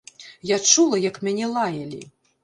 [0.51, 2.01] Я чула, як мяне лаялі.